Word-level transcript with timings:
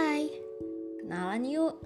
Hai, 0.00 0.32
kenalan 1.04 1.44
yuk. 1.44 1.76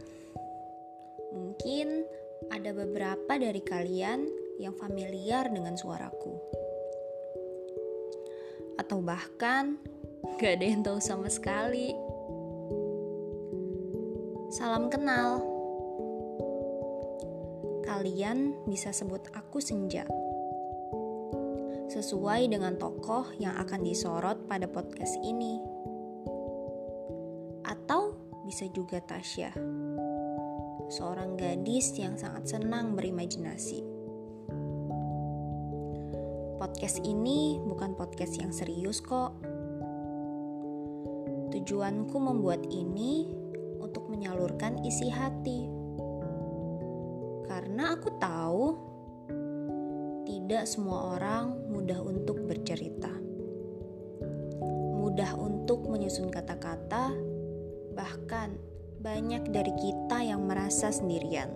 Mungkin 1.34 2.06
ada 2.46 2.70
beberapa 2.70 3.34
dari 3.34 3.58
kalian 3.58 4.30
yang 4.62 4.70
familiar 4.78 5.50
dengan 5.50 5.74
suaraku. 5.74 6.38
Atau 8.78 9.02
bahkan 9.02 9.82
gak 10.38 10.62
ada 10.62 10.62
yang 10.62 10.86
tahu 10.86 11.02
sama 11.02 11.26
sekali. 11.26 11.90
Salam 14.54 14.86
kenal. 14.94 15.42
Kalian 17.82 18.62
bisa 18.70 18.94
sebut 18.94 19.26
aku 19.34 19.58
Senja. 19.58 20.06
Sesuai 21.90 22.46
dengan 22.46 22.78
tokoh 22.78 23.34
yang 23.42 23.58
akan 23.58 23.82
disorot 23.82 24.46
pada 24.46 24.70
podcast 24.70 25.18
ini. 25.26 25.74
Bisa 28.44 28.68
juga 28.68 29.00
Tasya 29.00 29.56
seorang 30.92 31.40
gadis 31.40 31.96
yang 31.96 32.20
sangat 32.20 32.56
senang 32.56 32.92
berimajinasi. 32.92 33.80
Podcast 36.60 37.00
ini 37.04 37.60
bukan 37.64 37.96
podcast 37.96 38.36
yang 38.36 38.52
serius 38.52 39.00
kok. 39.00 39.36
Tujuanku 41.56 42.16
membuat 42.20 42.64
ini 42.68 43.32
untuk 43.80 44.12
menyalurkan 44.12 44.84
isi 44.84 45.08
hati. 45.08 45.64
Karena 47.48 47.96
aku 47.96 48.08
tahu 48.20 48.64
tidak 50.24 50.64
semua 50.68 51.16
orang 51.16 51.68
mudah 51.68 52.00
untuk 52.00 52.44
bercerita. 52.44 53.12
Mudah 55.00 55.36
untuk 55.36 55.84
menyusun 55.86 56.32
kata-kata, 56.32 57.12
bahkan 57.94 58.58
banyak 59.00 59.48
dari 59.54 59.72
kita 59.78 60.20
yang 60.26 60.44
merasa 60.44 60.90
sendirian. 60.90 61.48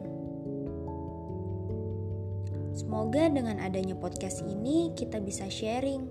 Semoga 2.79 3.27
dengan 3.27 3.59
adanya 3.59 3.99
podcast 3.99 4.47
ini 4.47 4.95
kita 4.95 5.19
bisa 5.19 5.51
sharing 5.51 6.07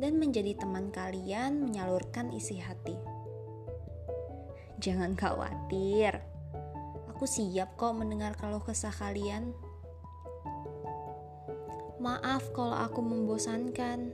dan 0.00 0.16
menjadi 0.16 0.56
teman 0.56 0.88
kalian 0.88 1.60
menyalurkan 1.60 2.32
isi 2.32 2.56
hati. 2.56 2.96
Jangan 4.80 5.14
khawatir, 5.14 6.16
aku 7.12 7.28
siap 7.28 7.76
kok 7.76 7.92
mendengar 7.92 8.34
kalau 8.40 8.58
kesah 8.58 8.90
kalian. 8.90 9.52
Maaf 12.00 12.50
kalau 12.56 12.74
aku 12.74 12.98
membosankan. 12.98 14.10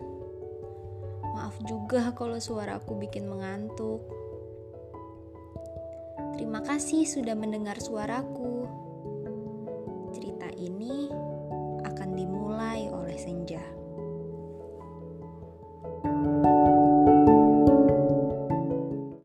Maaf 1.32 1.56
juga 1.64 2.12
kalau 2.12 2.36
suaraku 2.36 3.00
bikin 3.00 3.30
mengantuk. 3.30 4.17
Terima 6.38 6.62
kasih 6.62 7.02
sudah 7.02 7.34
mendengar 7.34 7.82
suaraku. 7.82 8.70